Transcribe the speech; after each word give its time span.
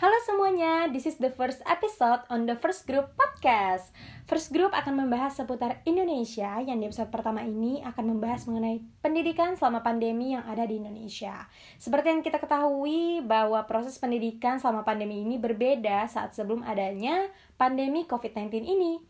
Halo 0.00 0.16
semuanya, 0.24 0.88
this 0.88 1.04
is 1.04 1.20
the 1.20 1.28
first 1.36 1.60
episode 1.68 2.24
on 2.32 2.48
the 2.48 2.56
First 2.56 2.88
Group 2.88 3.12
Podcast. 3.20 3.92
First 4.24 4.48
Group 4.48 4.72
akan 4.72 4.96
membahas 4.96 5.36
seputar 5.36 5.84
Indonesia, 5.84 6.56
yang 6.64 6.80
di 6.80 6.88
episode 6.88 7.12
pertama 7.12 7.44
ini 7.44 7.84
akan 7.84 8.16
membahas 8.16 8.48
mengenai 8.48 8.80
pendidikan 9.04 9.60
selama 9.60 9.84
pandemi 9.84 10.32
yang 10.32 10.40
ada 10.48 10.64
di 10.64 10.80
Indonesia. 10.80 11.44
Seperti 11.76 12.16
yang 12.16 12.24
kita 12.24 12.40
ketahui 12.40 13.20
bahwa 13.20 13.60
proses 13.68 14.00
pendidikan 14.00 14.56
selama 14.56 14.88
pandemi 14.88 15.20
ini 15.20 15.36
berbeda 15.36 16.08
saat 16.08 16.32
sebelum 16.32 16.64
adanya 16.64 17.28
pandemi 17.60 18.08
COVID-19 18.08 18.56
ini. 18.56 19.09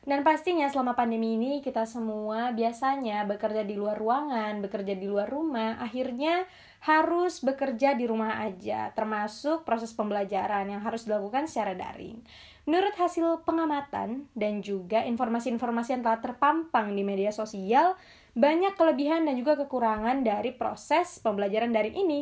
Dan 0.00 0.24
pastinya 0.24 0.64
selama 0.64 0.96
pandemi 0.96 1.36
ini 1.36 1.60
kita 1.60 1.84
semua 1.84 2.56
biasanya 2.56 3.28
bekerja 3.28 3.68
di 3.68 3.76
luar 3.76 4.00
ruangan, 4.00 4.64
bekerja 4.64 4.96
di 4.96 5.04
luar 5.04 5.28
rumah, 5.28 5.76
akhirnya 5.76 6.48
harus 6.80 7.44
bekerja 7.44 7.92
di 7.92 8.08
rumah 8.08 8.40
aja, 8.40 8.96
termasuk 8.96 9.68
proses 9.68 9.92
pembelajaran 9.92 10.72
yang 10.72 10.80
harus 10.80 11.04
dilakukan 11.04 11.44
secara 11.44 11.76
daring. 11.76 12.16
Menurut 12.64 12.96
hasil 12.96 13.44
pengamatan 13.44 14.24
dan 14.32 14.64
juga 14.64 15.04
informasi-informasi 15.04 16.00
yang 16.00 16.02
telah 16.08 16.24
terpampang 16.24 16.96
di 16.96 17.04
media 17.04 17.28
sosial, 17.28 18.00
banyak 18.32 18.80
kelebihan 18.80 19.28
dan 19.28 19.36
juga 19.36 19.60
kekurangan 19.60 20.24
dari 20.24 20.56
proses 20.56 21.20
pembelajaran 21.20 21.76
daring 21.76 21.96
ini. 22.00 22.20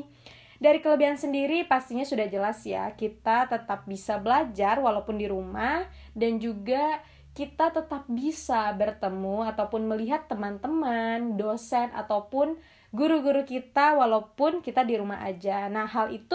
Dari 0.59 0.83
kelebihan 0.83 1.15
sendiri 1.15 1.63
pastinya 1.71 2.03
sudah 2.03 2.27
jelas 2.27 2.67
ya, 2.67 2.91
kita 2.99 3.47
tetap 3.47 3.87
bisa 3.87 4.19
belajar 4.19 4.83
walaupun 4.83 5.15
di 5.15 5.31
rumah 5.31 5.87
dan 6.19 6.43
juga 6.43 6.99
kita 7.39 7.71
tetap 7.71 8.03
bisa 8.11 8.75
bertemu 8.75 9.47
ataupun 9.55 9.87
melihat 9.87 10.27
teman-teman, 10.27 11.39
dosen 11.39 11.87
ataupun 11.95 12.59
guru-guru 12.91 13.47
kita 13.47 13.95
walaupun 13.95 14.59
kita 14.59 14.83
di 14.83 14.99
rumah 14.99 15.23
aja. 15.23 15.71
Nah, 15.71 15.87
hal 15.87 16.11
itu 16.11 16.35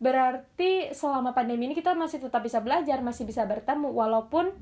berarti 0.00 0.96
selama 0.96 1.36
pandemi 1.36 1.68
ini 1.68 1.76
kita 1.76 1.92
masih 1.92 2.24
tetap 2.24 2.40
bisa 2.40 2.64
belajar, 2.64 3.04
masih 3.04 3.28
bisa 3.28 3.44
bertemu 3.44 3.92
walaupun 3.92 4.56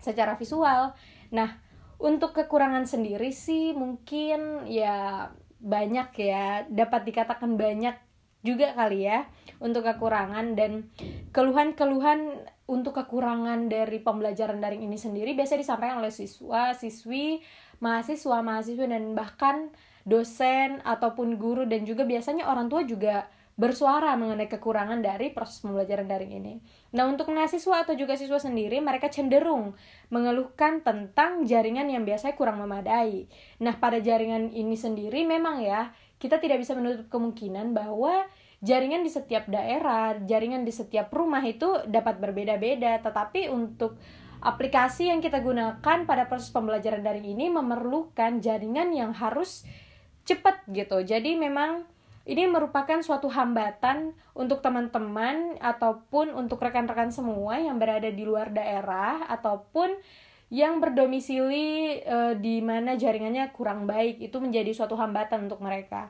secara 0.00 0.40
visual. 0.40 0.96
Nah, 1.28 1.60
untuk 2.00 2.32
kekurangan 2.32 2.88
sendiri 2.88 3.28
sih 3.28 3.76
mungkin 3.76 4.64
ya 4.64 5.28
banyak 5.60 6.16
ya, 6.16 6.64
dapat 6.72 7.12
dikatakan 7.12 7.60
banyak 7.60 8.00
juga 8.40 8.72
kali 8.72 9.04
ya 9.04 9.28
untuk 9.60 9.84
kekurangan 9.84 10.56
dan 10.56 10.88
keluhan-keluhan 11.36 12.44
untuk 12.64 12.96
kekurangan 12.96 13.68
dari 13.68 14.00
pembelajaran 14.00 14.56
daring 14.56 14.88
ini 14.88 14.96
sendiri 14.96 15.36
biasanya 15.36 15.60
disampaikan 15.60 16.00
oleh 16.00 16.12
siswa, 16.12 16.72
siswi, 16.72 17.44
mahasiswa, 17.84 18.40
mahasiswa 18.40 18.86
dan 18.88 19.12
bahkan 19.12 19.68
dosen 20.08 20.80
ataupun 20.84 21.36
guru 21.36 21.68
dan 21.68 21.84
juga 21.84 22.08
biasanya 22.08 22.48
orang 22.48 22.72
tua 22.72 22.84
juga 22.84 23.28
bersuara 23.54 24.18
mengenai 24.18 24.50
kekurangan 24.50 24.98
dari 24.98 25.30
proses 25.30 25.62
pembelajaran 25.62 26.10
daring 26.10 26.32
ini. 26.42 26.54
Nah, 26.90 27.06
untuk 27.06 27.30
mahasiswa 27.30 27.86
atau 27.86 27.94
juga 27.94 28.18
siswa 28.18 28.42
sendiri, 28.42 28.82
mereka 28.82 29.06
cenderung 29.06 29.78
mengeluhkan 30.10 30.82
tentang 30.82 31.46
jaringan 31.46 31.86
yang 31.86 32.02
biasanya 32.02 32.34
kurang 32.34 32.58
memadai. 32.58 33.30
Nah, 33.62 33.78
pada 33.78 34.02
jaringan 34.02 34.50
ini 34.50 34.74
sendiri 34.74 35.22
memang 35.22 35.62
ya, 35.62 35.94
kita 36.18 36.42
tidak 36.42 36.66
bisa 36.66 36.74
menutup 36.74 37.06
kemungkinan 37.14 37.78
bahwa 37.78 38.26
jaringan 38.64 39.04
di 39.04 39.12
setiap 39.12 39.44
daerah, 39.44 40.16
jaringan 40.24 40.64
di 40.64 40.72
setiap 40.72 41.12
rumah 41.12 41.44
itu 41.44 41.84
dapat 41.84 42.16
berbeda-beda, 42.16 42.96
tetapi 43.04 43.52
untuk 43.52 44.00
aplikasi 44.40 45.12
yang 45.12 45.20
kita 45.20 45.44
gunakan 45.44 46.08
pada 46.08 46.24
proses 46.24 46.48
pembelajaran 46.48 47.04
daring 47.04 47.28
ini 47.36 47.52
memerlukan 47.52 48.40
jaringan 48.40 48.96
yang 48.96 49.12
harus 49.12 49.68
cepat 50.24 50.64
gitu. 50.72 51.04
Jadi 51.04 51.36
memang 51.36 51.84
ini 52.24 52.48
merupakan 52.48 53.04
suatu 53.04 53.28
hambatan 53.28 54.16
untuk 54.32 54.64
teman-teman 54.64 55.60
ataupun 55.60 56.32
untuk 56.32 56.64
rekan-rekan 56.64 57.12
semua 57.12 57.60
yang 57.60 57.76
berada 57.76 58.08
di 58.08 58.24
luar 58.24 58.48
daerah 58.48 59.28
ataupun 59.28 59.92
yang 60.48 60.80
berdomisili 60.80 62.00
e, 62.00 62.16
di 62.40 62.64
mana 62.64 62.96
jaringannya 62.96 63.52
kurang 63.52 63.84
baik 63.84 64.24
itu 64.24 64.40
menjadi 64.40 64.72
suatu 64.72 64.96
hambatan 64.96 65.48
untuk 65.48 65.60
mereka. 65.60 66.08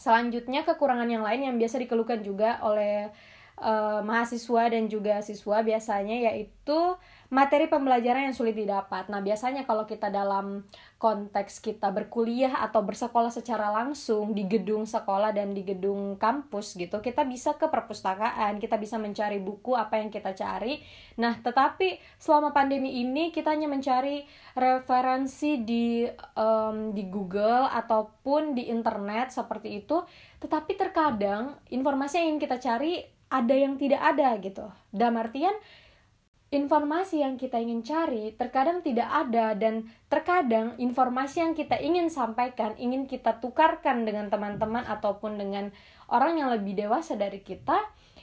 Selanjutnya 0.00 0.64
kekurangan 0.64 1.04
yang 1.04 1.20
lain 1.20 1.44
yang 1.44 1.56
biasa 1.60 1.76
dikeluhkan 1.76 2.24
juga 2.24 2.56
oleh 2.64 3.12
uh, 3.60 4.00
mahasiswa 4.02 4.72
dan 4.72 4.88
juga 4.88 5.20
siswa 5.20 5.60
biasanya 5.60 6.32
yaitu 6.32 6.96
materi 7.30 7.70
pembelajaran 7.70 8.26
yang 8.26 8.34
sulit 8.34 8.58
didapat. 8.58 9.06
Nah, 9.06 9.22
biasanya 9.22 9.62
kalau 9.62 9.86
kita 9.86 10.10
dalam 10.10 10.66
konteks 10.98 11.62
kita 11.62 11.94
berkuliah 11.94 12.58
atau 12.58 12.82
bersekolah 12.82 13.30
secara 13.30 13.70
langsung 13.70 14.34
di 14.34 14.50
gedung 14.50 14.82
sekolah 14.82 15.30
dan 15.30 15.54
di 15.54 15.62
gedung 15.62 16.18
kampus 16.18 16.74
gitu, 16.74 16.98
kita 16.98 17.22
bisa 17.22 17.54
ke 17.54 17.70
perpustakaan, 17.70 18.58
kita 18.58 18.74
bisa 18.82 18.98
mencari 18.98 19.38
buku 19.38 19.78
apa 19.78 20.02
yang 20.02 20.10
kita 20.10 20.34
cari. 20.34 20.82
Nah, 21.22 21.38
tetapi 21.38 22.02
selama 22.18 22.50
pandemi 22.50 22.98
ini 22.98 23.30
kita 23.30 23.54
hanya 23.54 23.70
mencari 23.70 24.26
referensi 24.58 25.62
di 25.62 26.02
um, 26.34 26.90
di 26.90 27.06
Google 27.06 27.70
ataupun 27.70 28.58
di 28.58 28.66
internet 28.74 29.30
seperti 29.30 29.86
itu, 29.86 30.02
tetapi 30.42 30.74
terkadang 30.74 31.62
informasi 31.70 32.18
yang 32.18 32.34
ingin 32.34 32.42
kita 32.42 32.58
cari 32.58 33.19
ada 33.30 33.54
yang 33.54 33.78
tidak 33.78 34.02
ada 34.02 34.34
gitu. 34.42 34.66
Dalam 34.90 35.22
artian 35.22 35.54
informasi 36.50 37.22
yang 37.22 37.38
kita 37.38 37.62
ingin 37.62 37.86
cari 37.86 38.34
terkadang 38.34 38.82
tidak 38.82 39.06
ada 39.06 39.54
dan 39.54 39.86
terkadang 40.10 40.74
informasi 40.82 41.46
yang 41.46 41.54
kita 41.54 41.78
ingin 41.78 42.10
sampaikan, 42.10 42.74
ingin 42.74 43.06
kita 43.06 43.38
tukarkan 43.38 44.02
dengan 44.02 44.26
teman-teman 44.26 44.82
ataupun 44.82 45.38
dengan 45.38 45.70
orang 46.10 46.42
yang 46.42 46.50
lebih 46.50 46.74
dewasa 46.74 47.14
dari 47.14 47.38
kita 47.38 47.78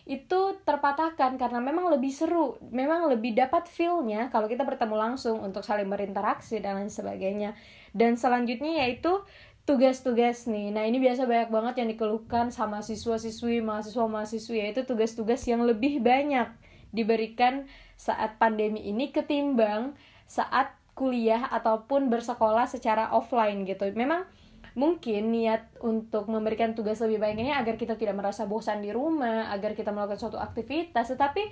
itu 0.08 0.56
terpatahkan 0.64 1.36
karena 1.36 1.60
memang 1.60 1.92
lebih 1.92 2.12
seru, 2.12 2.56
memang 2.72 3.12
lebih 3.12 3.36
dapat 3.36 3.68
feel-nya 3.68 4.32
kalau 4.32 4.48
kita 4.48 4.64
bertemu 4.64 4.96
langsung 4.96 5.44
untuk 5.44 5.68
saling 5.68 5.88
berinteraksi 5.88 6.64
dan 6.64 6.80
lain 6.80 6.92
sebagainya. 6.92 7.56
Dan 7.92 8.16
selanjutnya 8.16 8.88
yaitu 8.88 9.24
tugas-tugas 9.68 10.48
nih. 10.48 10.72
Nah, 10.72 10.88
ini 10.88 11.04
biasa 11.04 11.28
banyak 11.28 11.52
banget 11.52 11.74
yang 11.84 11.90
dikeluhkan 11.92 12.56
sama 12.56 12.80
siswa-siswi, 12.80 13.60
mahasiswa-mahasiswi 13.60 14.64
yaitu 14.64 14.88
tugas-tugas 14.88 15.44
yang 15.44 15.68
lebih 15.68 16.00
banyak 16.00 16.48
diberikan 16.96 17.68
saat 18.00 18.40
pandemi 18.40 18.88
ini 18.88 19.12
ketimbang 19.12 19.92
saat 20.24 20.72
kuliah 20.96 21.52
ataupun 21.52 22.08
bersekolah 22.08 22.64
secara 22.66 23.12
offline 23.12 23.68
gitu. 23.68 23.86
Memang 23.92 24.24
mungkin 24.72 25.36
niat 25.36 25.68
untuk 25.84 26.32
memberikan 26.32 26.72
tugas 26.72 27.04
lebih 27.04 27.20
banyak 27.20 27.50
ini 27.50 27.54
agar 27.54 27.76
kita 27.76 28.00
tidak 28.00 28.16
merasa 28.16 28.48
bosan 28.48 28.80
di 28.80 28.96
rumah, 28.96 29.52
agar 29.52 29.76
kita 29.76 29.92
melakukan 29.92 30.22
suatu 30.22 30.40
aktivitas, 30.40 31.12
tetapi 31.12 31.44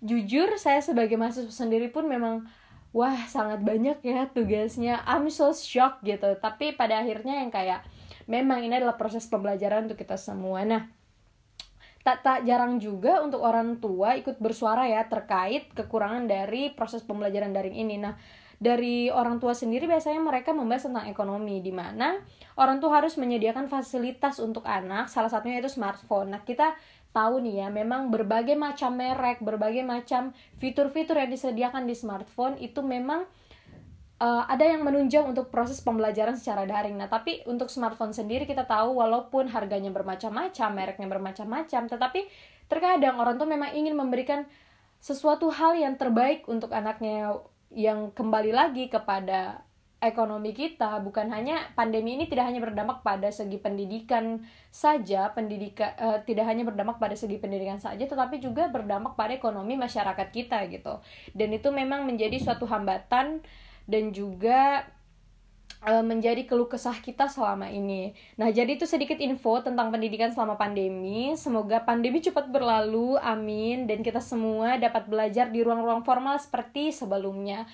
jujur 0.00 0.56
saya 0.56 0.80
sebagai 0.80 1.20
mahasiswa 1.20 1.52
sendiri 1.52 1.92
pun 1.92 2.08
memang 2.08 2.48
wah 2.96 3.28
sangat 3.28 3.60
banyak 3.60 4.00
ya 4.00 4.24
tugasnya. 4.32 5.04
I'm 5.04 5.28
so 5.28 5.52
shocked 5.52 6.00
gitu. 6.08 6.32
Tapi 6.40 6.72
pada 6.72 7.04
akhirnya 7.04 7.44
yang 7.44 7.52
kayak 7.52 7.84
memang 8.24 8.64
ini 8.64 8.80
adalah 8.80 8.96
proses 8.96 9.28
pembelajaran 9.28 9.84
untuk 9.84 10.00
kita 10.00 10.16
semua. 10.16 10.64
Nah 10.64 10.88
tak 12.00 12.24
tak 12.24 12.48
jarang 12.48 12.80
juga 12.80 13.20
untuk 13.20 13.44
orang 13.44 13.76
tua 13.82 14.16
ikut 14.16 14.40
bersuara 14.40 14.88
ya 14.88 15.04
terkait 15.04 15.68
kekurangan 15.76 16.24
dari 16.24 16.72
proses 16.72 17.04
pembelajaran 17.04 17.52
daring 17.52 17.76
ini. 17.76 18.00
Nah 18.00 18.16
dari 18.56 19.12
orang 19.12 19.36
tua 19.36 19.52
sendiri 19.52 19.84
biasanya 19.84 20.16
mereka 20.16 20.56
membahas 20.56 20.88
tentang 20.88 21.12
ekonomi 21.12 21.60
di 21.60 21.76
mana 21.76 22.16
orang 22.56 22.80
tua 22.80 23.04
harus 23.04 23.20
menyediakan 23.20 23.68
fasilitas 23.68 24.40
untuk 24.40 24.64
anak 24.64 25.12
salah 25.12 25.28
satunya 25.28 25.60
itu 25.60 25.68
smartphone. 25.68 26.32
Nah 26.32 26.40
kita 26.40 26.72
tahu 27.16 27.40
nih 27.40 27.64
ya, 27.64 27.68
memang 27.72 28.12
berbagai 28.12 28.52
macam 28.52 28.92
merek, 28.92 29.40
berbagai 29.40 29.80
macam 29.80 30.36
fitur-fitur 30.60 31.16
yang 31.16 31.32
disediakan 31.32 31.88
di 31.88 31.96
smartphone 31.96 32.60
itu 32.60 32.84
memang 32.84 33.24
uh, 34.20 34.44
ada 34.44 34.64
yang 34.68 34.84
menunjang 34.84 35.24
untuk 35.24 35.48
proses 35.48 35.80
pembelajaran 35.80 36.36
secara 36.36 36.68
daring. 36.68 37.00
Nah, 37.00 37.08
tapi 37.08 37.40
untuk 37.48 37.72
smartphone 37.72 38.12
sendiri 38.12 38.44
kita 38.44 38.68
tahu 38.68 39.00
walaupun 39.00 39.48
harganya 39.48 39.88
bermacam-macam, 39.88 40.68
mereknya 40.76 41.08
bermacam-macam, 41.08 41.82
tetapi 41.88 42.20
terkadang 42.68 43.16
orang 43.16 43.40
tuh 43.40 43.48
memang 43.48 43.72
ingin 43.72 43.96
memberikan 43.96 44.44
sesuatu 45.00 45.52
hal 45.52 45.76
yang 45.76 45.94
terbaik 45.96 46.44
untuk 46.48 46.72
anaknya 46.72 47.36
yang 47.70 48.10
kembali 48.14 48.52
lagi 48.54 48.88
kepada 48.88 49.65
ekonomi 49.96 50.52
kita 50.52 51.00
bukan 51.00 51.32
hanya 51.32 51.72
pandemi 51.72 52.20
ini 52.20 52.28
tidak 52.28 52.52
hanya 52.52 52.60
berdampak 52.60 53.00
pada 53.00 53.32
segi 53.32 53.56
pendidikan 53.56 54.44
saja 54.68 55.32
pendidikan 55.32 55.96
uh, 55.96 56.20
tidak 56.20 56.44
hanya 56.44 56.68
berdampak 56.68 57.00
pada 57.00 57.16
segi 57.16 57.40
pendidikan 57.40 57.80
saja 57.80 58.04
tetapi 58.04 58.36
juga 58.36 58.68
berdampak 58.68 59.16
pada 59.16 59.32
ekonomi 59.32 59.72
masyarakat 59.80 60.28
kita 60.28 60.68
gitu 60.68 61.00
dan 61.32 61.48
itu 61.48 61.68
memang 61.72 62.04
menjadi 62.04 62.36
suatu 62.36 62.68
hambatan 62.68 63.40
dan 63.88 64.04
juga 64.12 64.84
uh, 65.86 66.04
menjadi 66.04 66.42
keluh 66.44 66.66
kesah 66.66 66.98
kita 66.98 67.30
selama 67.30 67.70
ini. 67.70 68.12
Nah, 68.34 68.50
jadi 68.50 68.74
itu 68.74 68.84
sedikit 68.84 69.16
info 69.22 69.62
tentang 69.62 69.94
pendidikan 69.94 70.34
selama 70.34 70.58
pandemi. 70.58 71.34
Semoga 71.38 71.82
pandemi 71.86 72.18
cepat 72.18 72.50
berlalu, 72.50 73.14
amin, 73.22 73.86
dan 73.86 74.02
kita 74.02 74.18
semua 74.18 74.76
dapat 74.76 75.06
belajar 75.06 75.50
di 75.50 75.62
ruang-ruang 75.62 76.02
formal 76.02 76.36
seperti 76.42 76.90
sebelumnya. 76.90 77.64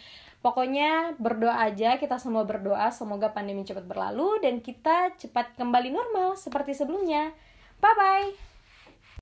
Pokoknya 0.42 1.14
berdoa 1.22 1.70
aja, 1.70 1.96
kita 2.02 2.18
semua 2.18 2.42
berdoa 2.42 2.90
semoga 2.90 3.30
pandemi 3.30 3.62
cepat 3.62 3.86
berlalu 3.86 4.42
dan 4.42 4.58
kita 4.58 5.14
cepat 5.14 5.54
kembali 5.54 5.94
normal 5.94 6.34
seperti 6.34 6.74
sebelumnya. 6.74 7.30
Bye 7.78 7.94
bye. 7.94 8.51